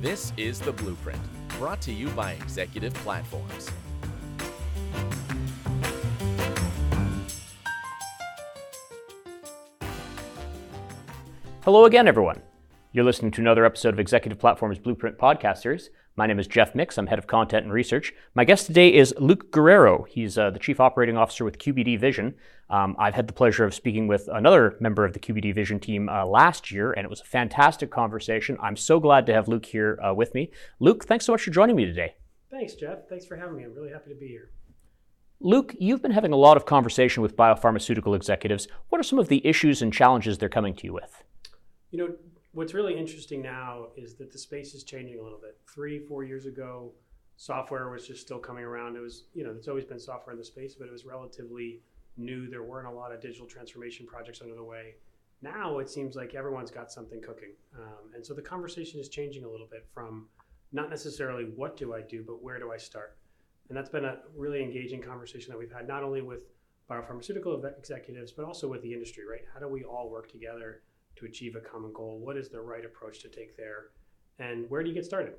This 0.00 0.32
is 0.38 0.58
The 0.58 0.72
Blueprint, 0.72 1.20
brought 1.58 1.82
to 1.82 1.92
you 1.92 2.08
by 2.12 2.32
Executive 2.32 2.94
Platforms. 2.94 3.70
Hello 11.62 11.84
again, 11.84 12.08
everyone. 12.08 12.40
You're 12.92 13.04
listening 13.04 13.30
to 13.32 13.40
another 13.40 13.64
episode 13.64 13.94
of 13.94 14.00
Executive 14.00 14.40
Platform's 14.40 14.80
Blueprint 14.80 15.16
podcast 15.16 15.58
series. 15.58 15.90
My 16.16 16.26
name 16.26 16.40
is 16.40 16.48
Jeff 16.48 16.74
Mix. 16.74 16.98
I'm 16.98 17.06
head 17.06 17.20
of 17.20 17.28
content 17.28 17.62
and 17.62 17.72
research. 17.72 18.12
My 18.34 18.44
guest 18.44 18.66
today 18.66 18.92
is 18.92 19.14
Luke 19.16 19.52
Guerrero. 19.52 20.08
He's 20.08 20.36
uh, 20.36 20.50
the 20.50 20.58
chief 20.58 20.80
operating 20.80 21.16
officer 21.16 21.44
with 21.44 21.58
QbDVision. 21.58 22.34
Um, 22.68 22.96
I've 22.98 23.14
had 23.14 23.28
the 23.28 23.32
pleasure 23.32 23.64
of 23.64 23.74
speaking 23.74 24.08
with 24.08 24.26
another 24.26 24.76
member 24.80 25.04
of 25.04 25.12
the 25.12 25.20
QbDVision 25.20 25.80
team 25.80 26.08
uh, 26.08 26.26
last 26.26 26.72
year, 26.72 26.90
and 26.90 27.04
it 27.04 27.08
was 27.08 27.20
a 27.20 27.24
fantastic 27.26 27.92
conversation. 27.92 28.58
I'm 28.60 28.76
so 28.76 28.98
glad 28.98 29.24
to 29.26 29.34
have 29.34 29.46
Luke 29.46 29.66
here 29.66 29.96
uh, 30.04 30.12
with 30.12 30.34
me. 30.34 30.50
Luke, 30.80 31.04
thanks 31.04 31.26
so 31.26 31.32
much 31.32 31.42
for 31.42 31.52
joining 31.52 31.76
me 31.76 31.84
today. 31.84 32.16
Thanks, 32.50 32.74
Jeff. 32.74 33.08
Thanks 33.08 33.24
for 33.24 33.36
having 33.36 33.56
me. 33.56 33.62
I'm 33.62 33.72
really 33.72 33.92
happy 33.92 34.10
to 34.10 34.16
be 34.16 34.26
here. 34.26 34.50
Luke, 35.38 35.76
you've 35.78 36.02
been 36.02 36.10
having 36.10 36.32
a 36.32 36.36
lot 36.36 36.56
of 36.56 36.66
conversation 36.66 37.22
with 37.22 37.36
biopharmaceutical 37.36 38.16
executives. 38.16 38.66
What 38.88 38.98
are 38.98 39.04
some 39.04 39.20
of 39.20 39.28
the 39.28 39.46
issues 39.46 39.80
and 39.80 39.92
challenges 39.92 40.38
they're 40.38 40.48
coming 40.48 40.74
to 40.74 40.86
you 40.86 40.92
with? 40.92 41.22
You 41.92 41.98
know, 41.98 42.14
what's 42.52 42.74
really 42.74 42.96
interesting 42.96 43.42
now 43.42 43.88
is 43.96 44.14
that 44.14 44.32
the 44.32 44.38
space 44.38 44.74
is 44.74 44.84
changing 44.84 45.18
a 45.18 45.22
little 45.22 45.38
bit. 45.38 45.56
Three, 45.72 45.98
four 45.98 46.24
years 46.24 46.46
ago, 46.46 46.92
software 47.36 47.88
was 47.90 48.06
just 48.06 48.20
still 48.20 48.38
coming 48.38 48.64
around. 48.64 48.96
It 48.96 49.00
was, 49.00 49.24
you 49.34 49.44
know, 49.44 49.52
there's 49.52 49.68
always 49.68 49.84
been 49.84 50.00
software 50.00 50.32
in 50.32 50.38
the 50.38 50.44
space, 50.44 50.74
but 50.74 50.86
it 50.86 50.92
was 50.92 51.04
relatively 51.04 51.80
new. 52.16 52.48
There 52.48 52.62
weren't 52.62 52.88
a 52.88 52.90
lot 52.90 53.12
of 53.12 53.20
digital 53.20 53.46
transformation 53.46 54.06
projects 54.06 54.42
under 54.42 54.54
the 54.54 54.64
way. 54.64 54.94
Now 55.42 55.78
it 55.78 55.88
seems 55.88 56.16
like 56.16 56.34
everyone's 56.34 56.70
got 56.70 56.92
something 56.92 57.22
cooking. 57.22 57.52
Um, 57.78 58.12
and 58.14 58.24
so 58.24 58.34
the 58.34 58.42
conversation 58.42 59.00
is 59.00 59.08
changing 59.08 59.44
a 59.44 59.48
little 59.48 59.68
bit 59.70 59.86
from 59.94 60.26
not 60.72 60.90
necessarily 60.90 61.44
what 61.44 61.76
do 61.76 61.94
I 61.94 62.02
do, 62.02 62.22
but 62.26 62.42
where 62.42 62.58
do 62.58 62.72
I 62.72 62.76
start? 62.76 63.16
And 63.68 63.76
that's 63.76 63.88
been 63.88 64.04
a 64.04 64.18
really 64.36 64.62
engaging 64.62 65.00
conversation 65.00 65.50
that 65.50 65.58
we've 65.58 65.72
had, 65.72 65.88
not 65.88 66.02
only 66.02 66.20
with 66.20 66.40
biopharmaceutical 66.90 67.64
executives, 67.78 68.32
but 68.32 68.44
also 68.44 68.68
with 68.68 68.82
the 68.82 68.92
industry, 68.92 69.24
right? 69.24 69.42
How 69.54 69.60
do 69.60 69.68
we 69.68 69.84
all 69.84 70.10
work 70.10 70.30
together 70.30 70.82
to 71.16 71.26
achieve 71.26 71.56
a 71.56 71.60
common 71.60 71.92
goal? 71.92 72.18
What 72.18 72.36
is 72.36 72.48
the 72.48 72.60
right 72.60 72.84
approach 72.84 73.20
to 73.20 73.28
take 73.28 73.56
there? 73.56 73.88
And 74.38 74.68
where 74.70 74.82
do 74.82 74.88
you 74.88 74.94
get 74.94 75.04
started? 75.04 75.34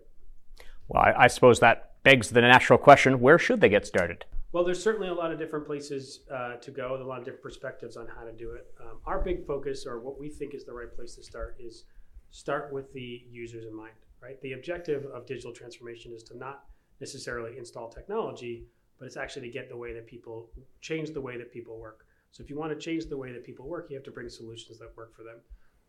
Well, 0.88 1.04
I, 1.04 1.24
I 1.24 1.28
suppose 1.28 1.60
that 1.60 1.94
begs 2.04 2.30
the 2.30 2.42
natural 2.42 2.78
question 2.78 3.20
where 3.20 3.40
should 3.40 3.62
they 3.62 3.70
get 3.70 3.86
started? 3.86 4.26
Well, 4.52 4.66
there's 4.66 4.84
certainly 4.84 5.08
a 5.08 5.14
lot 5.14 5.32
of 5.32 5.40
different 5.40 5.66
places 5.66 6.22
uh, 6.30 6.56
to 6.58 6.72
go, 6.72 7.02
a 7.02 7.04
lot 7.04 7.20
of 7.20 7.26
different 7.26 7.44
perspectives 7.44 7.96
on 7.96 8.08
how 8.08 8.26
to 8.26 8.34
do 8.34 8.52
it. 8.52 8.68
Um, 8.82 9.00
our 9.06 9.22
big 9.22 9.46
focus, 9.46 9.86
or 9.86 10.02
what 10.02 10.20
we 10.20 10.30
think 10.30 10.54
is 10.54 10.66
the 10.66 10.74
right 10.74 10.94
place 10.94 11.16
to 11.16 11.24
start, 11.24 11.56
is 11.58 11.86
start 12.32 12.74
with 12.74 12.92
the 12.92 13.24
users 13.30 13.66
in 13.66 13.74
mind, 13.74 13.94
right? 14.22 14.42
The 14.42 14.54
objective 14.54 15.06
of 15.06 15.26
digital 15.26 15.54
transformation 15.54 16.12
is 16.14 16.24
to 16.24 16.38
not 16.38 16.66
necessarily 17.00 17.58
install 17.58 17.90
technology, 17.90 18.66
but 19.00 19.06
it's 19.06 19.18
actually 19.18 19.48
to 19.48 19.54
get 19.54 19.70
the 19.70 19.78
way 19.78 19.94
that 19.94 20.06
people 20.06 20.50
change 20.82 21.12
the 21.12 21.22
way 21.22 21.38
that 21.38 21.52
people 21.52 21.80
work. 21.80 22.06
So 22.32 22.44
if 22.44 22.50
you 22.50 22.58
want 22.58 22.72
to 22.72 22.78
change 22.78 23.06
the 23.06 23.18
way 23.18 23.32
that 23.32 23.46
people 23.46 23.68
work, 23.68 23.88
you 23.90 23.96
have 23.96 24.04
to 24.04 24.12
bring 24.12 24.30
solutions 24.30 24.80
that 24.80 24.96
work 24.98 25.16
for 25.16 25.24
them. 25.24 25.38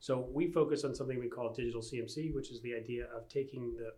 So 0.02 0.26
we 0.32 0.48
focus 0.48 0.82
on 0.82 0.96
something 0.96 1.20
we 1.20 1.28
call 1.28 1.52
digital 1.52 1.80
CMC, 1.80 2.34
which 2.34 2.50
is 2.50 2.60
the 2.62 2.74
idea 2.74 3.04
of 3.16 3.28
taking 3.28 3.72
the 3.76 3.92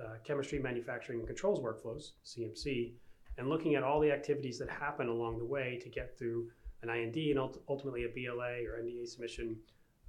uh, 0.00 0.14
chemistry, 0.22 0.60
manufacturing, 0.60 1.18
and 1.18 1.26
controls 1.26 1.58
workflows, 1.58 2.12
CMC, 2.24 2.92
and 3.38 3.48
looking 3.48 3.74
at 3.74 3.82
all 3.82 3.98
the 3.98 4.12
activities 4.12 4.56
that 4.60 4.70
happen 4.70 5.08
along 5.08 5.38
the 5.38 5.44
way 5.44 5.80
to 5.82 5.88
get 5.88 6.16
through 6.16 6.46
an 6.82 6.90
IND 6.90 7.16
and 7.16 7.40
ultimately 7.68 8.04
a 8.04 8.08
BLA 8.08 8.62
or 8.68 8.80
NDA 8.80 9.04
submission, 9.08 9.56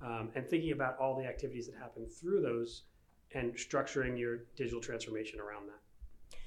um, 0.04 0.30
and 0.36 0.48
thinking 0.48 0.72
about 0.72 1.00
all 1.00 1.18
the 1.18 1.26
activities 1.26 1.66
that 1.66 1.76
happen 1.80 2.06
through 2.06 2.44
those 2.44 2.84
and 3.34 3.56
structuring 3.56 4.20
your 4.20 4.42
digital 4.56 4.82
transformation 4.82 5.40
around 5.40 5.66
that. 5.66 6.38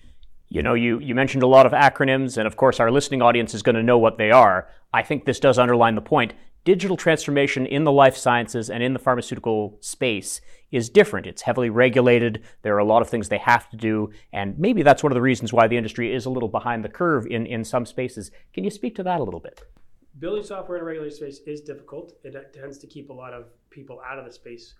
You 0.49 0.63
know, 0.63 0.75
you, 0.75 1.01
you 1.01 1.17
mentioned 1.17 1.43
a 1.43 1.49
lot 1.49 1.67
of 1.67 1.73
acronyms, 1.73 2.39
and 2.39 2.47
of 2.47 2.55
course, 2.55 2.79
our 2.79 2.93
listening 2.93 3.21
audience 3.21 3.53
is 3.53 3.65
going 3.65 3.75
to 3.75 3.83
know 3.83 3.99
what 3.99 4.17
they 4.17 4.31
are. 4.31 4.69
I 4.93 5.03
think 5.03 5.25
this 5.25 5.41
does 5.41 5.59
underline 5.59 5.97
the 5.97 6.03
point 6.03 6.35
digital 6.67 6.97
transformation 6.97 7.65
in 7.65 7.85
the 7.85 7.93
life 7.93 8.17
sciences 8.17 8.69
and 8.69 8.83
in 8.83 8.93
the 8.93 8.99
pharmaceutical 8.99 9.79
space 9.81 10.41
is 10.73 10.91
different. 10.91 11.25
It's 11.25 11.43
heavily 11.43 11.71
regulated. 11.71 12.43
There 12.63 12.75
are 12.75 12.81
a 12.81 12.85
lot 12.85 13.03
of 13.03 13.09
things 13.09 13.29
they 13.29 13.39
have 13.39 13.71
to 13.71 13.77
do. 13.77 14.11
And 14.33 14.59
maybe 14.59 14.83
that's 14.83 15.05
one 15.05 15.13
of 15.13 15.15
the 15.15 15.23
reasons 15.23 15.53
why 15.53 15.69
the 15.69 15.77
industry 15.77 16.13
is 16.13 16.27
a 16.27 16.31
little 16.31 16.49
behind 16.49 16.85
the 16.85 16.89
curve 16.89 17.25
in, 17.29 17.47
in 17.47 17.65
some 17.65 17.87
spaces. 17.87 18.33
Can 18.53 18.65
you 18.65 18.71
speak 18.71 18.97
to 18.97 19.05
that 19.05 19.21
a 19.21 19.23
little 19.23 19.39
bit? 19.39 19.63
Building 20.19 20.43
software 20.43 20.79
in 20.79 20.83
a 20.83 20.87
regulated 20.87 21.17
space 21.17 21.39
is 21.47 21.61
difficult. 21.61 22.15
It 22.25 22.35
tends 22.53 22.79
to 22.79 22.89
keep 22.89 23.11
a 23.11 23.13
lot 23.13 23.33
of 23.33 23.45
people 23.71 24.01
out 24.05 24.19
of 24.19 24.25
the 24.25 24.33
space. 24.33 24.75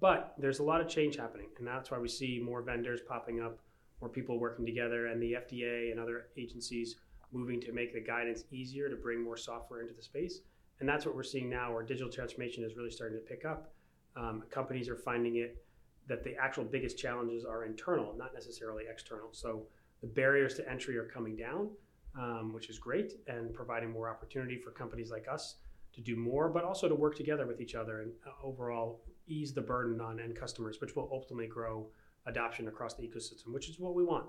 But 0.00 0.34
there's 0.38 0.58
a 0.58 0.64
lot 0.64 0.80
of 0.80 0.88
change 0.88 1.16
happening. 1.16 1.50
And 1.58 1.66
that's 1.68 1.92
why 1.92 1.98
we 1.98 2.08
see 2.08 2.42
more 2.44 2.62
vendors 2.62 3.00
popping 3.06 3.40
up, 3.40 3.60
more 4.00 4.10
people 4.10 4.40
working 4.40 4.66
together, 4.66 5.06
and 5.06 5.22
the 5.22 5.34
FDA 5.34 5.92
and 5.92 6.00
other 6.00 6.30
agencies 6.36 6.96
moving 7.30 7.60
to 7.60 7.72
make 7.72 7.94
the 7.94 8.00
guidance 8.00 8.42
easier 8.50 8.88
to 8.88 8.96
bring 8.96 9.22
more 9.22 9.36
software 9.36 9.82
into 9.82 9.94
the 9.94 10.02
space 10.02 10.40
and 10.80 10.88
that's 10.88 11.04
what 11.04 11.14
we're 11.14 11.22
seeing 11.22 11.48
now, 11.48 11.72
where 11.72 11.82
digital 11.82 12.10
transformation 12.10 12.64
is 12.64 12.76
really 12.76 12.90
starting 12.90 13.18
to 13.18 13.24
pick 13.24 13.44
up. 13.44 13.72
Um, 14.16 14.44
companies 14.50 14.88
are 14.88 14.96
finding 14.96 15.36
it 15.36 15.64
that 16.08 16.24
the 16.24 16.34
actual 16.36 16.64
biggest 16.64 16.96
challenges 16.98 17.44
are 17.44 17.64
internal, 17.64 18.14
not 18.16 18.32
necessarily 18.34 18.84
external. 18.90 19.28
So 19.32 19.66
the 20.00 20.06
barriers 20.06 20.54
to 20.54 20.70
entry 20.70 20.96
are 20.96 21.04
coming 21.04 21.36
down, 21.36 21.70
um, 22.18 22.52
which 22.52 22.70
is 22.70 22.78
great, 22.78 23.14
and 23.26 23.52
providing 23.52 23.90
more 23.90 24.08
opportunity 24.08 24.58
for 24.58 24.70
companies 24.70 25.10
like 25.10 25.26
us 25.30 25.56
to 25.92 26.00
do 26.00 26.16
more, 26.16 26.48
but 26.48 26.64
also 26.64 26.88
to 26.88 26.94
work 26.94 27.16
together 27.16 27.46
with 27.46 27.60
each 27.60 27.74
other 27.74 28.02
and 28.02 28.12
uh, 28.26 28.30
overall 28.42 29.00
ease 29.26 29.52
the 29.52 29.60
burden 29.60 30.00
on 30.00 30.20
end 30.20 30.36
customers, 30.36 30.80
which 30.80 30.96
will 30.96 31.08
ultimately 31.12 31.46
grow 31.46 31.86
adoption 32.26 32.68
across 32.68 32.94
the 32.94 33.02
ecosystem, 33.02 33.52
which 33.52 33.68
is 33.68 33.78
what 33.78 33.94
we 33.94 34.04
want. 34.04 34.26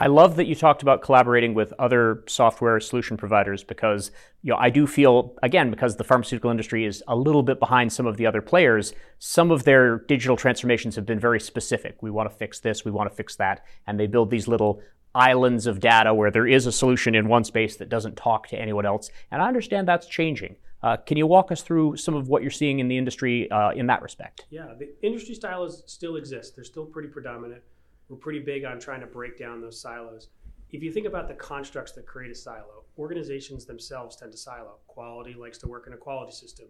I 0.00 0.06
love 0.06 0.36
that 0.36 0.46
you 0.46 0.54
talked 0.54 0.80
about 0.80 1.02
collaborating 1.02 1.52
with 1.52 1.74
other 1.78 2.24
software 2.26 2.80
solution 2.80 3.18
providers 3.18 3.62
because 3.62 4.10
you 4.42 4.50
know 4.50 4.56
I 4.56 4.70
do 4.70 4.86
feel 4.86 5.36
again 5.42 5.70
because 5.70 5.96
the 5.96 6.04
pharmaceutical 6.04 6.50
industry 6.50 6.86
is 6.86 7.02
a 7.06 7.14
little 7.14 7.42
bit 7.42 7.60
behind 7.60 7.92
some 7.92 8.06
of 8.06 8.16
the 8.16 8.24
other 8.24 8.40
players. 8.40 8.94
Some 9.18 9.50
of 9.50 9.64
their 9.64 9.98
digital 9.98 10.38
transformations 10.38 10.96
have 10.96 11.04
been 11.04 11.20
very 11.20 11.38
specific. 11.38 12.02
We 12.02 12.10
want 12.10 12.30
to 12.30 12.34
fix 12.34 12.60
this, 12.60 12.82
we 12.82 12.90
want 12.90 13.10
to 13.10 13.14
fix 13.14 13.36
that, 13.36 13.66
and 13.86 14.00
they 14.00 14.06
build 14.06 14.30
these 14.30 14.48
little 14.48 14.80
islands 15.14 15.66
of 15.66 15.80
data 15.80 16.14
where 16.14 16.30
there 16.30 16.46
is 16.46 16.64
a 16.64 16.72
solution 16.72 17.14
in 17.14 17.28
one 17.28 17.44
space 17.44 17.76
that 17.76 17.90
doesn't 17.90 18.16
talk 18.16 18.48
to 18.48 18.56
anyone 18.58 18.86
else. 18.86 19.10
And 19.30 19.42
I 19.42 19.48
understand 19.48 19.86
that's 19.86 20.06
changing. 20.06 20.56
Uh, 20.82 20.96
can 20.96 21.18
you 21.18 21.26
walk 21.26 21.52
us 21.52 21.60
through 21.60 21.98
some 21.98 22.14
of 22.14 22.26
what 22.26 22.40
you're 22.40 22.50
seeing 22.50 22.78
in 22.78 22.88
the 22.88 22.96
industry 22.96 23.50
uh, 23.50 23.72
in 23.72 23.88
that 23.88 24.00
respect? 24.00 24.46
Yeah, 24.48 24.72
the 24.78 24.94
industry 25.02 25.34
styles 25.34 25.82
still 25.84 26.16
exist. 26.16 26.54
They're 26.54 26.64
still 26.64 26.86
pretty 26.86 27.10
predominant 27.10 27.60
we're 28.10 28.16
pretty 28.16 28.40
big 28.40 28.64
on 28.64 28.80
trying 28.80 29.00
to 29.00 29.06
break 29.06 29.38
down 29.38 29.60
those 29.60 29.80
silos. 29.80 30.28
If 30.70 30.82
you 30.82 30.92
think 30.92 31.06
about 31.06 31.28
the 31.28 31.34
constructs 31.34 31.92
that 31.92 32.06
create 32.06 32.32
a 32.32 32.34
silo, 32.34 32.84
organizations 32.98 33.64
themselves 33.64 34.16
tend 34.16 34.32
to 34.32 34.38
silo. 34.38 34.78
Quality 34.88 35.34
likes 35.34 35.58
to 35.58 35.68
work 35.68 35.86
in 35.86 35.92
a 35.92 35.96
quality 35.96 36.32
system, 36.32 36.66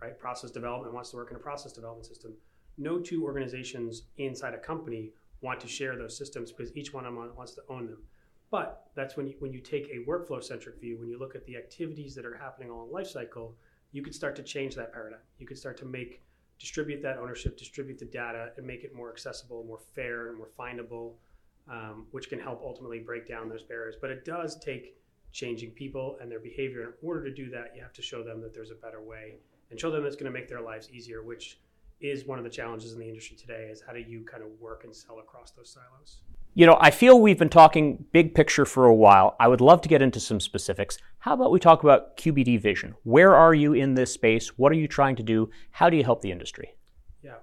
right? 0.00 0.18
Process 0.18 0.52
development 0.52 0.94
wants 0.94 1.10
to 1.10 1.16
work 1.16 1.30
in 1.30 1.36
a 1.36 1.40
process 1.40 1.72
development 1.72 2.06
system. 2.06 2.32
No 2.78 3.00
two 3.00 3.24
organizations 3.24 4.04
inside 4.18 4.54
a 4.54 4.58
company 4.58 5.10
want 5.42 5.60
to 5.60 5.68
share 5.68 5.96
those 5.96 6.16
systems 6.16 6.52
because 6.52 6.74
each 6.76 6.94
one 6.94 7.04
of 7.04 7.14
them 7.14 7.36
wants 7.36 7.54
to 7.54 7.62
own 7.68 7.86
them. 7.86 8.02
But 8.52 8.86
that's 8.94 9.16
when 9.16 9.26
you, 9.26 9.34
when 9.40 9.52
you 9.52 9.60
take 9.60 9.88
a 9.88 10.08
workflow 10.08 10.42
centric 10.42 10.80
view, 10.80 10.98
when 10.98 11.08
you 11.08 11.18
look 11.18 11.34
at 11.34 11.44
the 11.46 11.56
activities 11.56 12.14
that 12.14 12.24
are 12.24 12.36
happening 12.36 12.70
along 12.70 12.92
life 12.92 13.08
cycle, 13.08 13.56
you 13.90 14.02
could 14.02 14.14
start 14.14 14.36
to 14.36 14.42
change 14.44 14.76
that 14.76 14.92
paradigm. 14.92 15.18
You 15.38 15.46
could 15.46 15.58
start 15.58 15.76
to 15.78 15.84
make 15.84 16.22
distribute 16.58 17.02
that 17.02 17.18
ownership, 17.18 17.56
distribute 17.56 17.98
the 17.98 18.06
data, 18.06 18.52
and 18.56 18.66
make 18.66 18.84
it 18.84 18.94
more 18.94 19.10
accessible, 19.10 19.64
more 19.64 19.80
fair, 19.94 20.28
and 20.28 20.38
more 20.38 20.48
findable, 20.58 21.12
um, 21.70 22.06
which 22.12 22.28
can 22.28 22.38
help 22.38 22.62
ultimately 22.62 22.98
break 22.98 23.26
down 23.26 23.48
those 23.48 23.62
barriers. 23.62 23.96
But 24.00 24.10
it 24.10 24.24
does 24.24 24.58
take 24.58 24.96
changing 25.32 25.70
people 25.72 26.16
and 26.20 26.30
their 26.30 26.40
behavior. 26.40 26.82
In 27.02 27.08
order 27.08 27.24
to 27.24 27.34
do 27.34 27.50
that, 27.50 27.72
you 27.74 27.82
have 27.82 27.92
to 27.92 28.02
show 28.02 28.22
them 28.22 28.40
that 28.40 28.54
there's 28.54 28.70
a 28.70 28.74
better 28.74 29.02
way 29.02 29.34
and 29.70 29.78
show 29.78 29.90
them 29.90 30.04
it's 30.06 30.16
going 30.16 30.32
to 30.32 30.38
make 30.38 30.48
their 30.48 30.60
lives 30.60 30.88
easier, 30.90 31.22
which 31.22 31.58
is 32.00 32.26
one 32.26 32.38
of 32.38 32.44
the 32.44 32.50
challenges 32.50 32.92
in 32.92 32.98
the 32.98 33.08
industry 33.08 33.36
today 33.36 33.68
is 33.70 33.82
how 33.86 33.92
do 33.92 34.00
you 34.00 34.24
kind 34.24 34.42
of 34.42 34.48
work 34.60 34.84
and 34.84 34.94
sell 34.94 35.18
across 35.18 35.50
those 35.52 35.70
silos 35.70 36.18
you 36.56 36.64
know, 36.64 36.78
I 36.80 36.90
feel 36.90 37.20
we've 37.20 37.38
been 37.38 37.50
talking 37.50 38.06
big 38.12 38.34
picture 38.34 38.64
for 38.64 38.86
a 38.86 38.94
while. 38.94 39.36
I 39.38 39.46
would 39.46 39.60
love 39.60 39.82
to 39.82 39.90
get 39.90 40.00
into 40.00 40.18
some 40.18 40.40
specifics. 40.40 40.96
How 41.18 41.34
about 41.34 41.50
we 41.50 41.60
talk 41.60 41.82
about 41.82 42.16
QbDVision? 42.16 42.94
Where 43.02 43.34
are 43.34 43.52
you 43.52 43.74
in 43.74 43.92
this 43.92 44.10
space? 44.10 44.56
What 44.56 44.72
are 44.72 44.76
you 44.76 44.88
trying 44.88 45.16
to 45.16 45.22
do? 45.22 45.50
How 45.70 45.90
do 45.90 45.98
you 45.98 46.02
help 46.02 46.22
the 46.22 46.32
industry? 46.32 46.74
Yeah, 47.22 47.34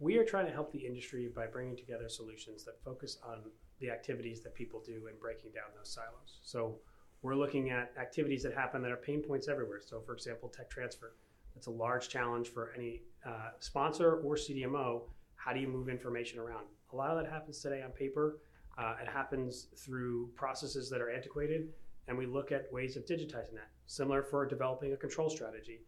we 0.00 0.18
are 0.18 0.24
trying 0.24 0.46
to 0.46 0.52
help 0.52 0.72
the 0.72 0.84
industry 0.84 1.30
by 1.32 1.46
bringing 1.46 1.76
together 1.76 2.08
solutions 2.08 2.64
that 2.64 2.82
focus 2.84 3.18
on 3.24 3.38
the 3.78 3.88
activities 3.88 4.40
that 4.40 4.52
people 4.56 4.82
do 4.84 5.06
and 5.08 5.20
breaking 5.20 5.52
down 5.52 5.66
those 5.76 5.94
silos. 5.94 6.40
So 6.42 6.74
we're 7.22 7.36
looking 7.36 7.70
at 7.70 7.92
activities 8.00 8.42
that 8.42 8.52
happen 8.52 8.82
that 8.82 8.90
are 8.90 8.96
pain 8.96 9.22
points 9.22 9.46
everywhere. 9.46 9.80
So, 9.80 10.00
for 10.00 10.12
example, 10.12 10.48
tech 10.48 10.68
transfer. 10.68 11.14
That's 11.54 11.68
a 11.68 11.70
large 11.70 12.08
challenge 12.08 12.48
for 12.48 12.72
any 12.76 13.02
uh, 13.24 13.50
sponsor 13.60 14.16
or 14.16 14.34
CDMO. 14.34 15.02
How 15.36 15.52
do 15.52 15.60
you 15.60 15.68
move 15.68 15.88
information 15.88 16.40
around? 16.40 16.66
A 16.92 16.96
lot 16.96 17.10
of 17.10 17.22
that 17.22 17.30
happens 17.30 17.60
today 17.60 17.82
on 17.82 17.90
paper. 17.90 18.38
Uh, 18.78 18.94
it 19.02 19.08
happens 19.08 19.68
through 19.76 20.30
processes 20.34 20.88
that 20.90 21.00
are 21.00 21.10
antiquated, 21.10 21.68
and 22.08 22.16
we 22.16 22.26
look 22.26 22.52
at 22.52 22.72
ways 22.72 22.96
of 22.96 23.04
digitizing 23.04 23.54
that. 23.54 23.70
Similar 23.86 24.22
for 24.22 24.46
developing 24.46 24.92
a 24.92 24.96
control 24.96 25.28
strategy 25.28 25.80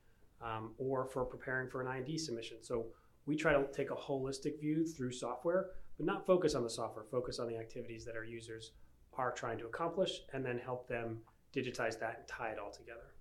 um, 0.42 0.72
or 0.78 1.06
for 1.06 1.24
preparing 1.24 1.68
for 1.68 1.80
an 1.80 1.96
IND 1.96 2.20
submission. 2.20 2.58
So 2.60 2.86
we 3.26 3.36
try 3.36 3.52
to 3.52 3.64
take 3.72 3.90
a 3.90 3.94
holistic 3.94 4.60
view 4.60 4.86
through 4.86 5.12
software, 5.12 5.70
but 5.96 6.06
not 6.06 6.26
focus 6.26 6.54
on 6.54 6.62
the 6.62 6.70
software, 6.70 7.04
focus 7.04 7.38
on 7.38 7.48
the 7.48 7.56
activities 7.56 8.04
that 8.04 8.16
our 8.16 8.24
users 8.24 8.72
are 9.14 9.30
trying 9.32 9.58
to 9.58 9.66
accomplish, 9.66 10.22
and 10.32 10.44
then 10.44 10.58
help 10.58 10.88
them 10.88 11.18
digitize 11.54 11.98
that 12.00 12.16
and 12.18 12.28
tie 12.28 12.48
it 12.50 12.58
all 12.58 12.70
together. 12.70 13.12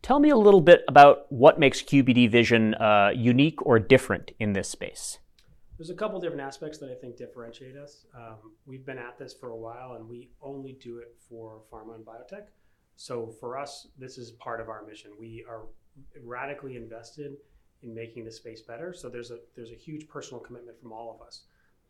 Tell 0.00 0.18
me 0.18 0.30
a 0.30 0.36
little 0.36 0.60
bit 0.60 0.82
about 0.88 1.30
what 1.30 1.60
makes 1.60 1.80
QbDVision 1.80 2.80
uh, 2.80 3.10
unique 3.14 3.64
or 3.64 3.78
different 3.78 4.32
in 4.40 4.52
this 4.52 4.68
space. 4.68 5.18
There's 5.78 5.90
a 5.90 5.94
couple 5.94 6.20
different 6.20 6.42
aspects 6.42 6.78
that 6.78 6.90
I 6.90 6.94
think 6.94 7.16
differentiate 7.16 7.76
us. 7.76 8.06
Um, 8.14 8.52
we've 8.66 8.84
been 8.84 8.98
at 8.98 9.18
this 9.18 9.34
for 9.34 9.50
a 9.50 9.56
while, 9.56 9.94
and 9.94 10.08
we 10.08 10.30
only 10.40 10.74
do 10.74 10.98
it 10.98 11.16
for 11.28 11.62
pharma 11.72 11.94
and 11.94 12.04
biotech. 12.04 12.48
So 12.96 13.34
for 13.40 13.58
us, 13.58 13.88
this 13.98 14.18
is 14.18 14.32
part 14.32 14.60
of 14.60 14.68
our 14.68 14.84
mission. 14.84 15.12
We 15.18 15.44
are 15.48 15.62
radically 16.22 16.76
invested 16.76 17.36
in 17.82 17.94
making 17.94 18.24
the 18.24 18.30
space 18.30 18.60
better. 18.60 18.92
So 18.92 19.08
there's 19.08 19.30
a 19.30 19.38
there's 19.56 19.72
a 19.72 19.76
huge 19.76 20.08
personal 20.08 20.40
commitment 20.40 20.78
from 20.80 20.92
all 20.92 21.18
of 21.18 21.26
us. 21.26 21.42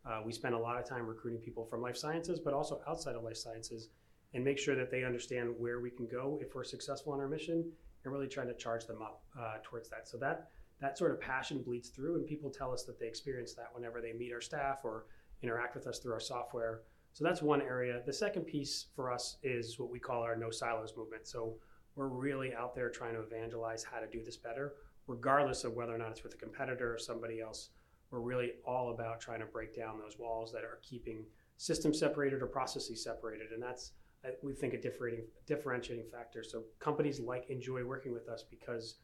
Uh, 0.05 0.21
we 0.25 0.31
spend 0.33 0.55
a 0.55 0.57
lot 0.57 0.77
of 0.77 0.87
time 0.87 1.05
recruiting 1.05 1.39
people 1.39 1.65
from 1.65 1.81
life 1.81 1.95
sciences, 1.97 2.39
but 2.39 2.53
also 2.53 2.81
outside 2.87 3.15
of 3.15 3.23
life 3.23 3.37
sciences, 3.37 3.89
and 4.33 4.43
make 4.43 4.57
sure 4.57 4.75
that 4.75 4.91
they 4.91 5.03
understand 5.03 5.53
where 5.57 5.79
we 5.79 5.89
can 5.89 6.07
go 6.07 6.39
if 6.41 6.55
we're 6.55 6.63
successful 6.63 7.13
in 7.13 7.19
our 7.19 7.27
mission, 7.27 7.71
and 8.03 8.13
really 8.13 8.27
trying 8.27 8.47
to 8.47 8.55
charge 8.55 8.85
them 8.85 9.01
up 9.01 9.23
uh, 9.39 9.57
towards 9.61 9.89
that. 9.89 10.07
So 10.07 10.17
that 10.17 10.49
that 10.83 10.97
sort 10.97 11.11
of 11.11 11.21
passion 11.21 11.63
bleeds 11.63 11.87
through, 11.87 12.15
and 12.15 12.27
people 12.27 12.49
tell 12.49 12.73
us 12.73 12.83
that 12.83 12.99
they 12.99 13.07
experience 13.07 13.53
that 13.53 13.69
whenever 13.73 14.01
they 14.01 14.11
meet 14.11 14.33
our 14.33 14.41
staff 14.41 14.79
or 14.83 15.05
interact 15.41 15.75
with 15.75 15.87
us 15.87 15.97
through 15.97 16.11
our 16.11 16.19
software. 16.19 16.81
So 17.13 17.23
that's 17.23 17.41
one 17.41 17.61
area. 17.61 18.01
The 18.05 18.11
second 18.11 18.41
piece 18.41 18.87
for 18.93 19.09
us 19.09 19.37
is 19.43 19.79
what 19.79 19.89
we 19.89 19.97
call 19.97 20.23
our 20.23 20.35
no 20.35 20.51
silos 20.51 20.93
movement. 20.97 21.25
So 21.25 21.55
we're 21.95 22.09
really 22.09 22.53
out 22.53 22.75
there 22.75 22.89
trying 22.89 23.13
to 23.13 23.21
evangelize 23.21 23.85
how 23.85 24.01
to 24.01 24.07
do 24.07 24.25
this 24.25 24.35
better, 24.35 24.73
regardless 25.07 25.63
of 25.63 25.71
whether 25.71 25.95
or 25.95 25.97
not 25.97 26.11
it's 26.11 26.23
with 26.23 26.33
a 26.33 26.37
competitor 26.37 26.93
or 26.93 26.97
somebody 26.97 27.39
else. 27.39 27.69
We're 28.11 28.19
really 28.19 28.51
all 28.67 28.91
about 28.91 29.21
trying 29.21 29.39
to 29.39 29.45
break 29.45 29.73
down 29.73 29.99
those 29.99 30.19
walls 30.19 30.51
that 30.51 30.65
are 30.65 30.79
keeping 30.81 31.23
systems 31.55 31.97
separated 31.97 32.41
or 32.41 32.47
processes 32.47 33.01
separated, 33.01 33.51
and 33.53 33.63
that's 33.63 33.93
uh, 34.25 34.31
we 34.41 34.53
think 34.53 34.73
a 34.73 34.81
differentiating 34.81 35.29
differentiating 35.47 36.07
factor. 36.11 36.43
So 36.43 36.63
companies 36.79 37.21
like 37.21 37.49
enjoy 37.49 37.85
working 37.85 38.11
with 38.11 38.27
us 38.27 38.43
because 38.43 38.95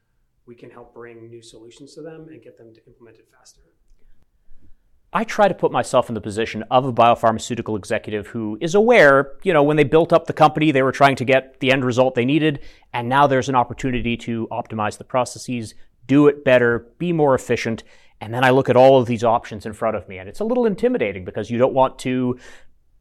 we 0.49 0.55
can 0.55 0.71
help 0.71 0.95
bring 0.95 1.29
new 1.29 1.43
solutions 1.43 1.93
to 1.93 2.01
them 2.01 2.27
and 2.31 2.41
get 2.41 2.57
them 2.57 2.73
to 2.73 2.83
implement 2.87 3.17
it 3.19 3.27
faster. 3.31 3.61
I 5.13 5.23
try 5.23 5.47
to 5.47 5.53
put 5.53 5.71
myself 5.71 6.09
in 6.09 6.15
the 6.15 6.21
position 6.21 6.63
of 6.71 6.85
a 6.85 6.91
biopharmaceutical 6.91 7.77
executive 7.77 8.25
who 8.25 8.57
is 8.59 8.73
aware, 8.73 9.33
you 9.43 9.53
know, 9.53 9.61
when 9.61 9.77
they 9.77 9.83
built 9.83 10.11
up 10.11 10.25
the 10.25 10.33
company, 10.33 10.71
they 10.71 10.81
were 10.81 10.91
trying 10.91 11.15
to 11.17 11.23
get 11.23 11.59
the 11.59 11.71
end 11.71 11.85
result 11.85 12.15
they 12.15 12.25
needed, 12.25 12.61
and 12.93 13.07
now 13.07 13.27
there's 13.27 13.47
an 13.47 13.53
opportunity 13.53 14.17
to 14.17 14.47
optimize 14.51 14.97
the 14.97 15.03
processes, 15.03 15.75
do 16.07 16.27
it 16.27 16.43
better, 16.43 16.87
be 16.97 17.13
more 17.13 17.35
efficient. 17.35 17.83
And 18.19 18.33
then 18.33 18.43
I 18.43 18.49
look 18.49 18.69
at 18.69 18.75
all 18.75 18.99
of 18.99 19.05
these 19.05 19.23
options 19.23 19.67
in 19.67 19.73
front 19.73 19.95
of 19.97 20.07
me, 20.07 20.17
and 20.17 20.27
it's 20.27 20.39
a 20.39 20.45
little 20.45 20.65
intimidating 20.65 21.25
because 21.25 21.51
you 21.51 21.59
don't 21.59 21.73
want 21.73 21.99
to 21.99 22.39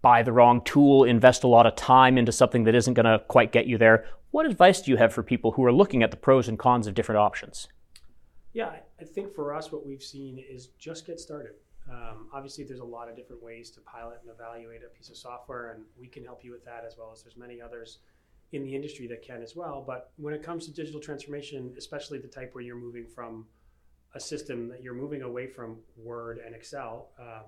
buy 0.03 0.23
the 0.23 0.33
wrong 0.33 0.61
tool, 0.65 1.05
invest 1.05 1.45
a 1.45 1.49
lot 1.49 1.67
of 1.67 1.75
time 1.77 2.19
into 2.19 2.31
something 2.31 2.65
that 2.65 2.75
isn't 2.75 2.95
going 2.95 3.07
to 3.07 3.19
quite 3.27 3.53
get 3.53 3.67
you 3.67 3.79
there. 3.79 4.05
What 4.31 4.47
advice 4.47 4.81
do 4.83 4.91
you 4.91 4.97
have 4.99 5.13
for 5.13 5.23
people 5.23 5.53
who 5.53 5.65
are 5.65 5.73
looking 5.73 6.03
at 6.03 6.11
the 6.11 6.17
pros 6.17 6.49
and 6.49 6.59
cons 6.59 6.87
of 6.87 6.95
different 6.95 7.19
options? 7.19 7.69
Yeah, 8.53 8.73
I 9.01 9.05
think 9.05 9.35
for 9.35 9.55
us, 9.55 9.73
what 9.73 9.87
we've 9.87 10.03
seen 10.03 10.39
is 10.39 10.69
just 10.79 11.07
get 11.07 11.21
started 11.21 11.55
um, 11.91 12.27
obviously, 12.33 12.65
there's 12.65 12.81
a 12.81 12.85
lot 12.85 13.09
of 13.09 13.17
different 13.17 13.43
ways 13.43 13.71
to 13.71 13.81
pilot 13.81 14.19
and 14.23 14.31
evaluate 14.31 14.83
a 14.83 14.89
piece 14.89 15.09
of 15.09 15.17
software, 15.17 15.73
and 15.73 15.85
we 15.99 16.07
can 16.07 16.25
help 16.25 16.45
you 16.45 16.51
with 16.51 16.65
that 16.65 16.85
as 16.87 16.97
well 16.99 17.11
as 17.13 17.23
there's 17.23 17.37
many 17.37 17.63
others 17.63 17.99
in 18.53 18.63
the 18.63 18.75
industry 18.75 19.07
that 19.07 19.23
can 19.23 19.43
as 19.43 19.57
well. 19.57 19.83
But 19.87 20.11
when 20.17 20.35
it 20.35 20.43
comes 20.43 20.67
to 20.67 20.73
digital 20.73 21.01
transformation, 21.01 21.75
especially 21.79 22.19
the 22.19 22.29
type 22.29 22.55
where 22.55 22.63
you're 22.63 22.77
moving 22.77 23.07
from 23.07 23.47
a 24.15 24.21
system 24.21 24.69
that 24.69 24.83
you're 24.83 24.95
moving 24.95 25.23
away 25.23 25.47
from 25.47 25.79
Word 25.97 26.41
and 26.45 26.55
Excel, 26.55 27.09
um, 27.19 27.45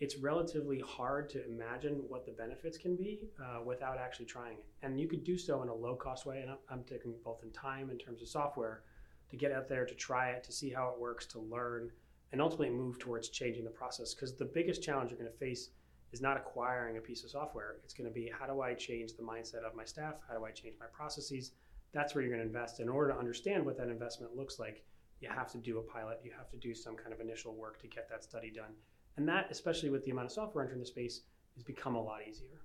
it's 0.00 0.16
relatively 0.16 0.80
hard 0.80 1.28
to 1.28 1.44
imagine 1.46 2.02
what 2.08 2.24
the 2.24 2.32
benefits 2.32 2.78
can 2.78 2.96
be 2.96 3.20
uh, 3.38 3.60
without 3.62 3.98
actually 3.98 4.24
trying 4.24 4.54
it. 4.54 4.64
And 4.82 4.98
you 4.98 5.06
could 5.06 5.24
do 5.24 5.36
so 5.36 5.62
in 5.62 5.68
a 5.68 5.74
low 5.74 5.94
cost 5.94 6.24
way. 6.24 6.40
And 6.40 6.50
I'm, 6.50 6.56
I'm 6.70 6.84
taking 6.84 7.14
both 7.22 7.42
in 7.42 7.50
time 7.50 7.90
in 7.90 7.98
terms 7.98 8.22
of 8.22 8.28
software 8.28 8.82
to 9.30 9.36
get 9.36 9.52
out 9.52 9.68
there 9.68 9.84
to 9.84 9.94
try 9.94 10.30
it, 10.30 10.42
to 10.44 10.52
see 10.52 10.70
how 10.70 10.88
it 10.88 10.98
works, 10.98 11.26
to 11.26 11.38
learn 11.38 11.90
and 12.32 12.40
ultimately 12.40 12.70
move 12.70 12.98
towards 12.98 13.28
changing 13.28 13.64
the 13.64 13.70
process. 13.70 14.14
Because 14.14 14.34
the 14.34 14.46
biggest 14.46 14.82
challenge 14.82 15.10
you're 15.10 15.20
going 15.20 15.30
to 15.30 15.38
face 15.38 15.70
is 16.12 16.22
not 16.22 16.38
acquiring 16.38 16.96
a 16.96 17.00
piece 17.00 17.22
of 17.22 17.30
software. 17.30 17.76
It's 17.84 17.92
going 17.92 18.08
to 18.08 18.14
be 18.14 18.32
how 18.36 18.46
do 18.46 18.62
I 18.62 18.72
change 18.72 19.12
the 19.16 19.22
mindset 19.22 19.64
of 19.66 19.74
my 19.74 19.84
staff? 19.84 20.14
How 20.26 20.36
do 20.36 20.46
I 20.46 20.50
change 20.50 20.76
my 20.80 20.86
processes? 20.86 21.52
That's 21.92 22.14
where 22.14 22.22
you're 22.22 22.34
going 22.34 22.40
to 22.40 22.46
invest. 22.46 22.80
In 22.80 22.88
order 22.88 23.12
to 23.12 23.18
understand 23.18 23.66
what 23.66 23.76
that 23.76 23.88
investment 23.88 24.34
looks 24.34 24.58
like, 24.58 24.82
you 25.20 25.28
have 25.28 25.52
to 25.52 25.58
do 25.58 25.78
a 25.78 25.82
pilot. 25.82 26.20
You 26.24 26.30
have 26.38 26.48
to 26.50 26.56
do 26.56 26.74
some 26.74 26.96
kind 26.96 27.12
of 27.12 27.20
initial 27.20 27.54
work 27.54 27.78
to 27.82 27.86
get 27.86 28.08
that 28.08 28.24
study 28.24 28.50
done. 28.50 28.72
And 29.16 29.28
that, 29.28 29.48
especially 29.50 29.90
with 29.90 30.04
the 30.04 30.10
amount 30.10 30.26
of 30.26 30.32
software 30.32 30.64
entering 30.64 30.80
the 30.80 30.86
space, 30.86 31.22
has 31.54 31.64
become 31.64 31.94
a 31.94 32.02
lot 32.02 32.20
easier 32.28 32.60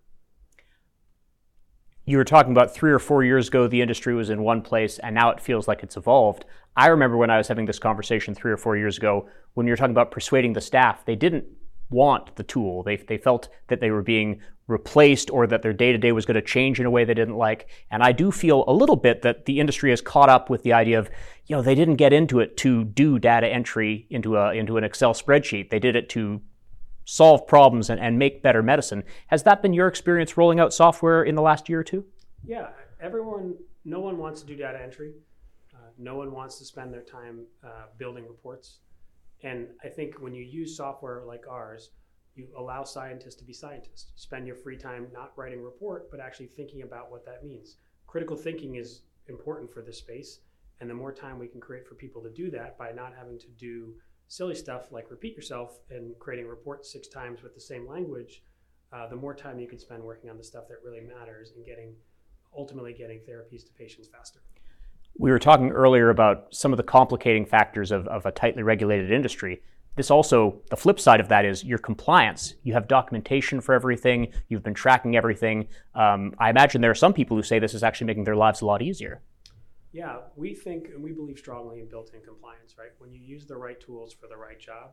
you 2.06 2.18
were 2.18 2.24
talking 2.24 2.52
about 2.52 2.74
three 2.74 2.92
or 2.92 3.00
four 3.00 3.24
years 3.24 3.48
ago, 3.48 3.68
the 3.68 3.82
industry 3.82 4.14
was 4.14 4.30
in 4.30 4.44
one 4.44 4.62
place, 4.62 5.00
and 5.00 5.16
now 5.16 5.32
it 5.32 5.40
feels 5.40 5.68
like 5.68 5.82
it's 5.82 5.98
evolved. 5.98 6.46
I 6.78 6.88
remember 6.88 7.18
when 7.18 7.32
I 7.32 7.38
was 7.38 7.48
having 7.48 7.66
this 7.66 7.80
conversation 7.80 8.36
three 8.36 8.52
or 8.52 8.58
four 8.58 8.78
years 8.78 8.98
ago, 8.98 9.28
when 9.56 9.66
you 9.66 9.72
were 9.72 9.78
talking 9.78 9.92
about 9.92 10.12
persuading 10.12 10.54
the 10.54 10.62
staff, 10.62 11.04
they 11.06 11.16
didn't 11.16 11.46
want 11.90 12.36
the 12.36 12.44
tool. 12.44 12.84
They, 12.84 12.98
they 12.98 13.18
felt 13.18 13.50
that 13.68 13.80
they 13.80 13.92
were 13.92 14.02
being 14.02 14.42
replaced 14.68 15.30
or 15.30 15.46
that 15.46 15.62
their 15.62 15.74
day 15.74 15.92
to 15.92 15.98
day 15.98 16.12
was 16.12 16.26
going 16.26 16.36
to 16.36 16.42
change 16.42 16.80
in 16.80 16.86
a 16.86 16.90
way 16.90 17.06
they 17.06 17.14
didn't 17.14 17.38
like. 17.38 17.68
And 17.92 18.02
I 18.02 18.12
do 18.12 18.32
feel 18.32 18.64
a 18.68 18.74
little 18.74 18.96
bit 18.96 19.22
that 19.22 19.46
the 19.46 19.60
industry 19.60 19.92
has 19.92 20.02
caught 20.02 20.30
up 20.30 20.50
with 20.50 20.64
the 20.64 20.74
idea 20.74 20.98
of, 20.98 21.10
you 21.46 21.56
know, 21.56 21.62
they 21.62 21.76
didn't 21.76 21.96
get 21.96 22.14
into 22.14 22.40
it 22.40 22.58
to 22.58 22.84
do 22.84 23.20
data 23.20 23.48
entry 23.48 24.08
into 24.10 24.38
a 24.38 24.54
into 24.54 24.78
an 24.78 24.84
Excel 24.84 25.14
spreadsheet. 25.14 25.70
They 25.70 25.80
did 25.80 25.96
it 25.96 26.10
to 26.10 26.42
solve 27.06 27.46
problems 27.46 27.90
and, 27.92 28.00
and 28.00 28.18
make 28.18 28.42
better 28.42 28.64
medicine. 28.64 29.04
Has 29.28 29.44
that 29.44 29.62
been 29.62 29.74
your 29.74 29.88
experience 29.88 30.38
rolling 30.38 30.60
out 30.60 30.74
software 30.74 31.24
in 31.24 31.36
the 31.36 31.42
last 31.42 31.70
year 31.70 31.80
or 31.80 31.84
two? 31.84 32.04
Yeah, 32.44 32.70
everyone, 33.00 33.56
no 33.86 34.00
one 34.00 34.18
wants 34.18 34.42
to 34.42 34.48
do 34.48 34.56
data 34.56 34.82
entry. 34.82 35.14
Uh, 35.74 35.78
no 36.00 36.16
one 36.16 36.32
wants 36.32 36.58
to 36.58 36.66
spend 36.66 36.92
their 36.92 37.04
time 37.04 37.46
uh, 37.64 37.86
building 38.00 38.28
reports. 38.28 38.80
And 39.46 39.68
I 39.84 39.90
think 39.90 40.16
when 40.20 40.34
you 40.34 40.44
use 40.44 40.76
software 40.76 41.24
like 41.24 41.46
ours, 41.48 41.92
you 42.34 42.48
allow 42.58 42.84
scientists 42.84 43.36
to 43.36 43.44
be 43.44 43.54
scientists. 43.54 44.12
Spend 44.16 44.48
your 44.48 44.56
free 44.56 44.76
time 44.76 45.08
not 45.14 45.34
writing 45.36 45.62
report, 45.62 46.10
but 46.10 46.20
actually 46.20 46.48
thinking 46.48 46.82
about 46.82 47.12
what 47.12 47.26
that 47.26 47.46
means. 47.46 47.78
Critical 48.08 48.36
thinking 48.36 48.76
is 48.76 49.02
important 49.28 49.72
for 49.72 49.84
this 49.84 50.00
space. 50.00 50.40
And 50.82 50.90
the 50.90 50.96
more 50.96 51.14
time 51.14 51.38
we 51.38 51.48
can 51.48 51.62
create 51.62 51.88
for 51.88 51.94
people 51.94 52.24
to 52.24 52.30
do 52.32 52.50
that 52.52 52.76
by 52.78 52.92
not 52.92 53.14
having 53.16 53.38
to 53.38 53.48
do 53.60 53.94
silly 54.28 54.56
stuff 54.56 54.92
like 54.92 55.12
repeat 55.12 55.36
yourself 55.36 55.80
and 55.92 56.18
creating 56.18 56.48
a 56.48 56.50
report 56.50 56.84
six 56.84 57.08
times 57.08 57.44
with 57.44 57.54
the 57.54 57.62
same 57.62 57.88
language, 57.88 58.42
uh, 58.92 59.08
the 59.08 59.16
more 59.16 59.36
time 59.36 59.60
you 59.60 59.68
can 59.68 59.80
spend 59.80 60.04
working 60.04 60.32
on 60.32 60.38
the 60.38 60.44
stuff 60.44 60.68
that 60.68 60.78
really 60.84 61.02
matters 61.02 61.54
and 61.56 61.64
getting 61.64 61.94
ultimately 62.58 62.94
getting 62.94 63.20
therapies 63.20 63.64
to 63.64 63.72
patients 63.78 64.08
faster. 64.08 64.40
We 65.18 65.32
were 65.32 65.40
talking 65.40 65.72
earlier 65.72 66.10
about 66.10 66.48
some 66.54 66.74
of 66.74 66.78
the 66.78 66.84
complicating 66.84 67.46
factors 67.46 67.92
of, 67.92 68.06
of 68.08 68.26
a 68.26 68.32
tightly 68.32 68.64
regulated 68.64 69.12
industry. 69.12 69.62
This 69.96 70.12
also, 70.12 70.62
the 70.70 70.76
flip 70.76 71.00
side 71.00 71.22
of 71.22 71.30
that 71.30 71.46
is 71.46 71.64
your 71.64 71.78
compliance. 71.78 72.56
You 72.64 72.74
have 72.74 72.90
documentation 72.90 73.62
for 73.62 73.74
everything, 73.74 74.34
you've 74.50 74.64
been 74.64 74.74
tracking 74.74 75.16
everything. 75.16 75.68
Um, 75.94 76.36
I 76.38 76.50
imagine 76.50 76.82
there 76.82 76.92
are 76.92 76.96
some 76.96 77.14
people 77.14 77.38
who 77.38 77.44
say 77.44 77.60
this 77.60 77.74
is 77.74 77.82
actually 77.82 78.08
making 78.08 78.26
their 78.26 78.36
lives 78.36 78.60
a 78.60 78.66
lot 78.66 78.82
easier. 78.82 79.22
Yeah, 79.94 80.18
we 80.36 80.54
think 80.54 80.90
and 80.90 81.02
we 81.02 81.14
believe 81.14 81.40
strongly 81.40 81.80
in 81.80 81.88
built 81.88 82.14
in 82.14 82.20
compliance, 82.20 82.76
right? 82.78 82.90
When 82.98 83.14
you 83.14 83.22
use 83.22 83.46
the 83.46 83.56
right 83.56 83.80
tools 83.80 84.14
for 84.14 84.28
the 84.28 84.36
right 84.36 84.60
job, 84.60 84.92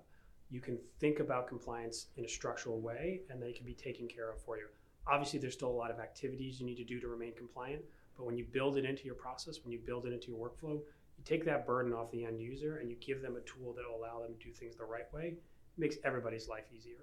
you 0.50 0.60
can 0.60 0.78
think 1.00 1.18
about 1.18 1.48
compliance 1.48 2.06
in 2.16 2.24
a 2.24 2.28
structural 2.28 2.80
way 2.80 3.22
and 3.28 3.42
they 3.42 3.52
can 3.52 3.66
be 3.66 3.74
taken 3.74 4.06
care 4.06 4.30
of 4.30 4.40
for 4.40 4.56
you. 4.56 4.66
Obviously, 5.06 5.38
there's 5.38 5.54
still 5.54 5.70
a 5.70 5.70
lot 5.70 5.90
of 5.90 5.98
activities 5.98 6.60
you 6.60 6.66
need 6.66 6.76
to 6.76 6.84
do 6.84 7.00
to 7.00 7.08
remain 7.08 7.32
compliant, 7.34 7.82
but 8.16 8.24
when 8.24 8.36
you 8.36 8.44
build 8.52 8.76
it 8.76 8.84
into 8.84 9.04
your 9.04 9.14
process, 9.14 9.60
when 9.64 9.72
you 9.72 9.78
build 9.84 10.06
it 10.06 10.12
into 10.12 10.28
your 10.28 10.38
workflow, 10.38 10.80
you 11.18 11.24
take 11.24 11.44
that 11.44 11.66
burden 11.66 11.92
off 11.92 12.10
the 12.12 12.24
end 12.24 12.40
user 12.40 12.78
and 12.78 12.88
you 12.88 12.96
give 13.00 13.20
them 13.20 13.36
a 13.36 13.40
tool 13.40 13.72
that 13.74 13.84
will 13.88 13.98
allow 13.98 14.20
them 14.20 14.34
to 14.38 14.46
do 14.46 14.52
things 14.52 14.76
the 14.76 14.84
right 14.84 15.12
way. 15.12 15.34
It 15.34 15.78
makes 15.78 15.96
everybody's 16.04 16.48
life 16.48 16.64
easier. 16.76 16.98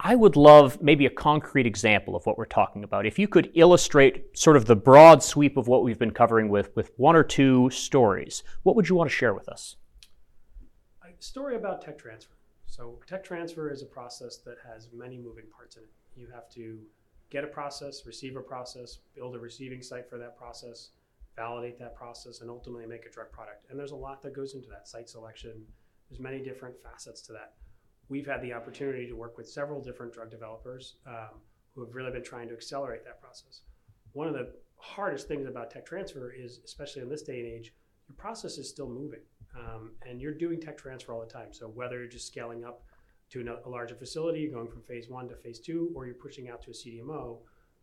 I 0.00 0.16
would 0.16 0.36
love 0.36 0.82
maybe 0.82 1.06
a 1.06 1.10
concrete 1.10 1.66
example 1.66 2.16
of 2.16 2.26
what 2.26 2.36
we're 2.36 2.46
talking 2.46 2.82
about. 2.82 3.06
If 3.06 3.18
you 3.18 3.28
could 3.28 3.50
illustrate 3.54 4.36
sort 4.36 4.56
of 4.56 4.66
the 4.66 4.74
broad 4.74 5.22
sweep 5.22 5.56
of 5.56 5.68
what 5.68 5.84
we've 5.84 5.98
been 5.98 6.10
covering 6.10 6.48
with, 6.48 6.74
with 6.74 6.90
one 6.96 7.14
or 7.14 7.22
two 7.22 7.70
stories, 7.70 8.42
what 8.64 8.74
would 8.74 8.88
you 8.88 8.96
want 8.96 9.08
to 9.08 9.16
share 9.16 9.34
with 9.34 9.48
us? 9.48 9.76
A 11.04 11.22
story 11.22 11.56
about 11.56 11.80
tech 11.80 11.96
transfer. 11.96 12.34
So, 12.66 12.98
tech 13.06 13.22
transfer 13.22 13.70
is 13.70 13.82
a 13.82 13.86
process 13.86 14.38
that 14.38 14.56
has 14.68 14.88
many 14.92 15.16
moving 15.16 15.44
parts 15.56 15.76
in 15.76 15.84
it. 15.84 15.90
You 16.16 16.26
have 16.34 16.48
to 16.50 16.80
get 17.34 17.44
a 17.44 17.48
process, 17.48 18.06
receive 18.06 18.36
a 18.36 18.40
process, 18.40 19.00
build 19.14 19.36
a 19.36 19.38
receiving 19.38 19.82
site 19.82 20.08
for 20.08 20.16
that 20.16 20.38
process, 20.38 20.92
validate 21.36 21.78
that 21.78 21.94
process, 21.94 22.40
and 22.40 22.48
ultimately 22.48 22.86
make 22.86 23.04
a 23.04 23.10
drug 23.10 23.30
product. 23.30 23.66
And 23.68 23.78
there's 23.78 23.90
a 23.90 23.96
lot 23.96 24.22
that 24.22 24.34
goes 24.34 24.54
into 24.54 24.68
that 24.68 24.88
site 24.88 25.08
selection. 25.08 25.66
There's 26.08 26.20
many 26.20 26.40
different 26.42 26.76
facets 26.82 27.20
to 27.22 27.32
that 27.32 27.54
we've 28.08 28.26
had 28.26 28.42
the 28.42 28.52
opportunity 28.52 29.06
to 29.06 29.14
work 29.14 29.36
with 29.36 29.48
several 29.48 29.80
different 29.80 30.12
drug 30.12 30.30
developers 30.30 30.96
um, 31.06 31.40
who 31.74 31.84
have 31.84 31.94
really 31.94 32.10
been 32.10 32.24
trying 32.24 32.48
to 32.48 32.54
accelerate 32.54 33.04
that 33.04 33.20
process. 33.20 33.62
One 34.12 34.28
of 34.28 34.34
the 34.34 34.52
hardest 34.76 35.26
things 35.26 35.46
about 35.46 35.70
tech 35.70 35.86
transfer 35.86 36.32
is, 36.32 36.60
especially 36.64 37.02
in 37.02 37.08
this 37.08 37.22
day 37.22 37.40
and 37.40 37.48
age, 37.48 37.74
your 38.08 38.16
process 38.16 38.58
is 38.58 38.68
still 38.68 38.88
moving. 38.88 39.22
Um, 39.58 39.92
and 40.08 40.20
you're 40.20 40.34
doing 40.34 40.60
tech 40.60 40.76
transfer 40.76 41.12
all 41.12 41.20
the 41.20 41.32
time. 41.32 41.52
So 41.52 41.66
whether 41.68 41.98
you're 41.98 42.08
just 42.08 42.26
scaling 42.26 42.64
up 42.64 42.82
to 43.42 43.58
a 43.64 43.68
larger 43.68 43.94
facility, 43.94 44.48
going 44.48 44.68
from 44.68 44.82
phase 44.82 45.08
one 45.08 45.28
to 45.28 45.34
phase 45.34 45.58
two, 45.58 45.90
or 45.94 46.06
you're 46.06 46.14
pushing 46.14 46.48
out 46.48 46.62
to 46.62 46.70
a 46.70 46.74
CDMO, 46.74 47.38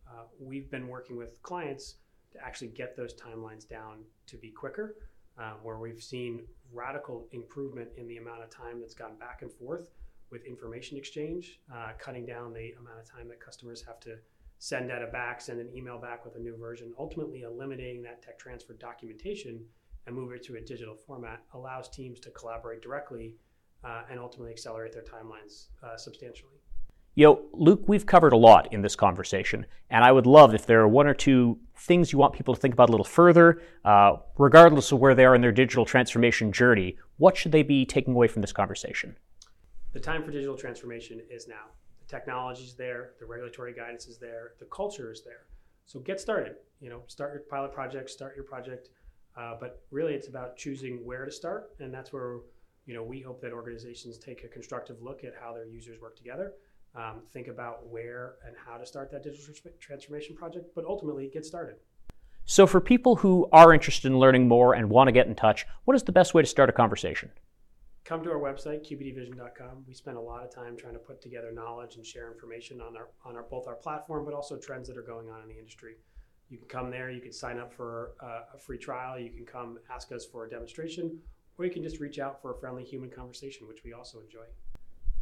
uh, 0.08 0.24
we've 0.40 0.70
been 0.72 0.88
working 0.88 1.18
with 1.18 1.42
clients 1.42 1.96
to 2.32 2.44
actually 2.44 2.70
get 2.70 2.96
those 2.96 3.14
timelines 3.14 3.68
down 3.68 4.00
to 4.28 4.38
be 4.38 4.50
quicker, 4.50 4.96
uh, 5.38 5.54
where 5.64 5.78
we've 5.78 6.02
seen 6.02 6.44
radical 6.72 7.28
improvement 7.32 7.90
in 7.98 8.08
the 8.08 8.18
amount 8.18 8.42
of 8.42 8.50
time 8.50 8.80
that's 8.80 8.94
gone 8.94 9.16
back 9.20 9.42
and 9.42 9.52
forth 9.52 9.90
with 10.30 10.46
information 10.46 10.98
exchange, 10.98 11.60
uh, 11.74 11.92
cutting 12.00 12.26
down 12.26 12.54
the 12.54 12.72
amount 12.80 13.00
of 13.00 13.06
time 13.06 13.28
that 13.28 13.40
customers 13.40 13.84
have 13.86 14.00
to 14.00 14.18
send 14.60 14.88
data 14.88 15.08
back, 15.08 15.42
send 15.42 15.60
an 15.60 15.70
email 15.76 15.98
back 15.98 16.24
with 16.24 16.36
a 16.36 16.40
new 16.40 16.56
version, 16.56 16.94
ultimately 16.98 17.42
eliminating 17.42 18.02
that 18.02 18.22
tech 18.22 18.40
transfer 18.40 18.74
documentation 18.74 19.66
and 20.08 20.16
move 20.16 20.32
it 20.32 20.44
to 20.44 20.56
a 20.56 20.62
digital 20.62 20.96
format 20.96 21.44
allows 21.54 21.90
teams 21.90 22.20
to 22.20 22.30
collaborate 22.32 22.82
directly 22.82 23.36
uh, 23.84 24.04
and 24.10 24.20
ultimately 24.20 24.52
accelerate 24.52 24.94
their 24.94 25.04
timelines 25.04 25.68
uh, 25.84 25.98
substantially. 25.98 26.54
You 27.16 27.26
know, 27.26 27.42
Luke, 27.52 27.84
we've 27.88 28.06
covered 28.06 28.32
a 28.32 28.38
lot 28.38 28.72
in 28.72 28.82
this 28.82 28.96
conversation, 28.96 29.66
and 29.90 30.04
I 30.04 30.14
would 30.14 30.26
love 30.26 30.56
if 30.56 30.66
there 30.66 30.80
are 30.80 30.88
one 30.88 31.08
or 31.08 31.14
two 31.14 31.60
things 31.76 32.14
you 32.14 32.20
want 32.20 32.34
people 32.34 32.54
to 32.54 32.60
think 32.60 32.74
about 32.74 32.88
a 32.88 32.92
little 32.92 33.04
further, 33.04 33.62
uh, 33.84 34.18
regardless 34.38 34.94
of 34.94 35.00
where 35.00 35.14
they 35.14 35.26
are 35.26 35.36
in 35.36 35.42
their 35.42 35.52
digital 35.52 35.84
transformation 35.84 36.54
journey. 36.54 36.98
What 37.18 37.36
should 37.36 37.52
they 37.52 37.64
be 37.64 37.86
taking 37.86 38.14
away 38.14 38.28
from 38.28 38.42
this 38.42 38.54
conversation? 38.54 39.18
The 39.92 40.00
time 40.00 40.24
for 40.24 40.32
digital 40.32 40.56
transformation 40.56 41.22
is 41.30 41.50
now. 41.50 41.66
The 42.00 42.08
technology 42.08 42.64
is 42.64 42.76
there, 42.76 43.12
the 43.20 43.26
regulatory 43.26 43.74
guidance 43.74 44.08
is 44.08 44.18
there, 44.18 44.54
the 44.60 44.66
culture 44.66 45.12
is 45.12 45.22
there. 45.22 45.48
So 45.86 46.00
get 46.00 46.22
started. 46.22 46.56
You 46.80 46.90
know, 46.90 47.02
start 47.08 47.34
your 47.34 47.42
pilot 47.42 47.74
project, 47.74 48.10
start 48.10 48.36
your 48.38 48.46
project, 48.46 48.88
uh, 49.36 49.56
but 49.60 49.82
really 49.92 50.14
it's 50.14 50.30
about 50.30 50.56
choosing 50.56 51.06
where 51.06 51.26
to 51.26 51.32
start, 51.32 51.72
and 51.80 51.94
that's 51.94 52.14
where 52.14 52.38
you 52.86 52.94
know 52.94 53.04
we 53.04 53.22
hope 53.22 53.42
that 53.42 53.52
organizations 53.54 54.18
take 54.18 54.44
a 54.44 54.48
constructive 54.48 55.02
look 55.02 55.24
at 55.24 55.34
how 55.40 55.54
their 55.54 55.66
users 55.66 56.00
work 56.02 56.16
together 56.16 56.54
um, 56.96 57.22
think 57.32 57.48
about 57.48 57.88
where 57.88 58.36
and 58.46 58.56
how 58.66 58.78
to 58.78 58.86
start 58.86 59.12
that 59.12 59.24
digital 59.24 59.54
transformation 59.80 60.36
project, 60.36 60.68
but 60.76 60.86
ultimately 60.86 61.30
get 61.32 61.46
started. 61.46 61.76
So, 62.46 62.68
for 62.68 62.82
people 62.82 63.16
who 63.16 63.48
are 63.54 63.74
interested 63.74 64.12
in 64.12 64.20
learning 64.20 64.48
more 64.48 64.74
and 64.74 64.90
want 64.90 65.08
to 65.08 65.12
get 65.12 65.28
in 65.28 65.36
touch, 65.36 65.66
what 65.86 65.96
is 65.96 66.04
the 66.04 66.12
best 66.12 66.34
way 66.34 66.42
to 66.42 66.48
start 66.48 66.70
a 66.70 66.74
conversation? 66.74 67.32
Come 68.04 68.24
to 68.24 68.32
our 68.32 68.40
website, 68.40 68.82
qbdvision.com. 68.90 69.86
We 69.88 69.94
spend 69.94 70.18
a 70.18 70.22
lot 70.22 70.44
of 70.44 70.54
time 70.54 70.76
trying 70.76 70.94
to 70.94 71.00
put 71.00 71.22
together 71.22 71.52
knowledge 71.54 71.96
and 71.96 72.06
share 72.06 72.30
information 72.32 72.82
on 72.82 72.98
our 72.98 73.10
on 73.24 73.38
our 73.38 73.44
both 73.44 73.68
our 73.68 73.76
platform, 73.76 74.26
but 74.26 74.34
also 74.34 74.58
trends 74.58 74.88
that 74.90 74.98
are 74.98 75.04
going 75.04 75.30
on 75.30 75.42
in 75.44 75.48
the 75.48 75.58
industry. 75.58 75.96
You 76.50 76.58
can 76.58 76.68
come 76.68 76.92
there. 76.92 77.10
You 77.10 77.22
can 77.22 77.32
sign 77.32 77.58
up 77.58 77.72
for 77.72 78.16
a 78.20 78.58
free 78.58 78.78
trial. 78.78 79.18
You 79.18 79.30
can 79.30 79.46
come 79.46 79.80
ask 79.90 80.12
us 80.12 80.26
for 80.26 80.46
a 80.46 80.50
demonstration, 80.50 81.18
or 81.58 81.66
you 81.66 81.72
can 81.72 81.84
just 81.84 82.00
reach 82.00 82.20
out 82.20 82.42
for 82.42 82.52
a 82.52 82.60
friendly 82.60 82.84
human 82.84 83.10
conversation, 83.10 83.68
which 83.68 83.84
we 83.84 83.94
also 83.94 84.20
enjoy. 84.20 84.46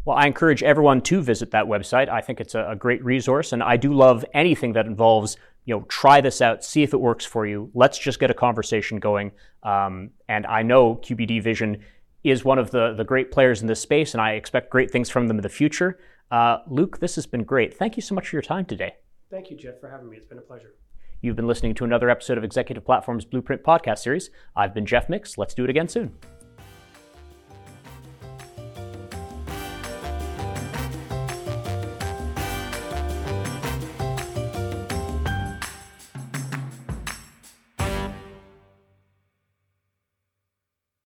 Well, 0.06 0.18
I 0.18 0.28
encourage 0.28 0.64
everyone 0.64 1.02
to 1.02 1.22
visit 1.22 1.52
that 1.52 1.66
website. 1.66 2.08
I 2.10 2.22
think 2.22 2.40
it's 2.40 2.56
a, 2.56 2.76
great 2.80 3.04
resource, 3.04 3.52
and 3.52 3.62
I 3.62 3.78
do 3.78 3.94
love 3.94 4.24
anything 4.34 4.74
that 4.74 4.86
involves, 4.86 5.38
you 5.66 5.76
know, 5.76 5.82
try 5.90 6.22
this 6.22 6.42
out, 6.42 6.64
see 6.64 6.84
if 6.84 6.94
it 6.94 6.98
works 6.98 7.26
for 7.26 7.46
you. 7.46 7.70
Let's 7.74 7.98
just 7.98 8.20
get 8.20 8.32
a 8.32 8.34
conversation 8.34 9.00
going. 9.00 9.32
Um, 9.64 10.12
and 10.30 10.46
I 10.46 10.64
know 10.64 10.96
QbDVision 10.96 11.82
is 12.24 12.46
one 12.46 12.60
of 12.60 12.72
the, 12.72 12.94
the 12.94 13.04
great 13.04 13.32
players 13.32 13.62
in 13.62 13.68
this 13.68 13.82
space, 13.82 14.14
and 14.14 14.22
I 14.22 14.34
expect 14.34 14.70
great 14.70 14.90
things 14.90 15.10
from 15.10 15.28
them 15.28 15.38
in 15.38 15.44
the 15.44 15.50
future. 15.50 16.00
Uh, 16.32 16.60
Luke, 16.68 17.00
this 17.00 17.16
has 17.16 17.26
been 17.26 17.44
great. 17.44 17.78
Thank 17.78 17.98
you 17.98 18.02
so 18.02 18.16
much 18.16 18.30
for 18.30 18.36
your 18.36 18.44
time 18.44 18.66
today. 18.66 18.96
Thank 19.30 19.52
you, 19.52 19.58
Jeff, 19.58 19.80
for 19.80 19.90
having 19.90 20.10
me. 20.10 20.18
It's 20.18 20.26
been 20.26 20.38
a 20.38 20.42
pleasure. 20.42 20.74
You've 21.22 21.36
been 21.36 21.48
listening 21.48 21.76
to 21.76 21.84
another 21.84 22.10
episode 22.10 22.38
of 22.38 22.46
Executive 22.46 22.86
Platform's 22.86 23.26
Blueprint 23.26 23.62
podcast 23.62 24.00
series. 24.00 24.30
I've 24.56 24.74
been 24.74 24.86
Jeff 24.86 25.10
Mix. 25.10 25.38
Let's 25.38 25.54
do 25.54 25.66
it 25.66 25.70
again 25.70 25.90
soon. 25.90 26.14